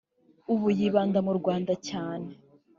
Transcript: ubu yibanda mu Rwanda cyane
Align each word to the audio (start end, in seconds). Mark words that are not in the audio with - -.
ubu 0.53 0.67
yibanda 0.77 1.19
mu 1.27 1.33
Rwanda 1.39 1.73
cyane 1.87 2.29